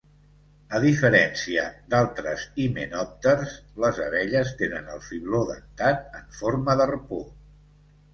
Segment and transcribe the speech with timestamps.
[0.77, 3.53] A diferència d'altres himenòpters,
[3.83, 7.21] les abelles tenen el fibló dentat en forma d'arpó.